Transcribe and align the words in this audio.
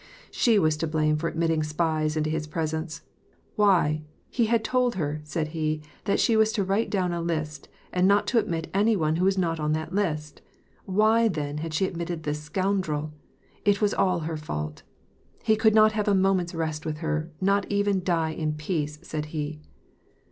She 0.31 0.57
was 0.57 0.77
to 0.77 0.87
blame 0.87 1.15
for 1.17 1.27
admitting 1.27 1.61
spies 1.61 2.17
into 2.17 2.31
his 2.31 2.47
presence. 2.47 3.03
Why, 3.55 4.01
he 4.31 4.47
had 4.47 4.63
told 4.63 4.95
her, 4.95 5.21
said 5.23 5.49
he, 5.49 5.83
that 6.05 6.19
she 6.19 6.35
was 6.35 6.51
to 6.53 6.63
write 6.63 6.89
down 6.89 7.13
a 7.13 7.21
list, 7.21 7.69
and 7.93 8.07
not 8.07 8.25
to 8.29 8.39
admit 8.39 8.71
any 8.73 8.95
one 8.95 9.17
who 9.17 9.25
was 9.25 9.37
not 9.37 9.59
on 9.59 9.73
the 9.73 9.87
list. 9.91 10.41
Why, 10.85 11.27
then, 11.27 11.59
had 11.59 11.75
she 11.75 11.85
admitted 11.85 12.23
this 12.23 12.41
scoundrel? 12.41 13.13
It 13.63 13.79
was 13.79 13.93
all 13.93 14.21
her 14.21 14.37
fault. 14.37 14.81
He 15.43 15.55
could 15.55 15.75
not 15.75 15.91
have 15.91 16.07
a 16.07 16.15
moment's 16.15 16.55
rest 16.55 16.83
with 16.83 16.97
her, 17.05 17.29
not 17.39 17.71
even 17.71 18.03
die 18.03 18.31
in 18.31 18.53
peace, 18.53 18.97
said 19.03 19.25
he. 19.37 19.61